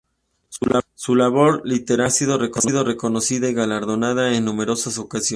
[0.95, 5.29] Su labor literaria ha sido reconocida y galardonada en numerosas ocasiones.